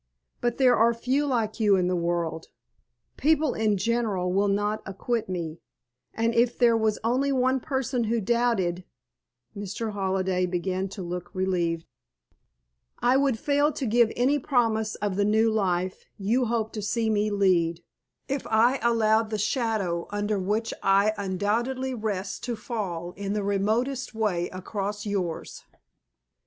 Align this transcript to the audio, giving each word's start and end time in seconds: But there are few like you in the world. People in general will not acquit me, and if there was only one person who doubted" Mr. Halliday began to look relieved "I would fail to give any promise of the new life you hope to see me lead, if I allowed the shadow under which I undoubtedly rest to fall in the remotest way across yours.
But 0.41 0.57
there 0.57 0.75
are 0.75 0.95
few 0.95 1.27
like 1.27 1.59
you 1.59 1.75
in 1.75 1.85
the 1.85 1.95
world. 1.95 2.47
People 3.17 3.53
in 3.53 3.77
general 3.77 4.33
will 4.33 4.47
not 4.47 4.81
acquit 4.83 5.29
me, 5.29 5.59
and 6.15 6.33
if 6.33 6.57
there 6.57 6.75
was 6.75 6.97
only 7.03 7.31
one 7.31 7.59
person 7.59 8.05
who 8.05 8.19
doubted" 8.19 8.83
Mr. 9.55 9.93
Halliday 9.93 10.47
began 10.47 10.89
to 10.89 11.03
look 11.03 11.29
relieved 11.35 11.85
"I 12.97 13.15
would 13.15 13.37
fail 13.37 13.71
to 13.73 13.85
give 13.85 14.11
any 14.15 14.39
promise 14.39 14.95
of 14.95 15.17
the 15.17 15.23
new 15.23 15.51
life 15.51 16.05
you 16.17 16.45
hope 16.45 16.73
to 16.73 16.81
see 16.81 17.07
me 17.11 17.29
lead, 17.29 17.83
if 18.27 18.47
I 18.47 18.79
allowed 18.81 19.29
the 19.29 19.37
shadow 19.37 20.07
under 20.09 20.39
which 20.39 20.73
I 20.81 21.13
undoubtedly 21.15 21.93
rest 21.93 22.43
to 22.45 22.55
fall 22.55 23.11
in 23.17 23.33
the 23.33 23.43
remotest 23.43 24.15
way 24.15 24.49
across 24.49 25.05
yours. 25.05 25.63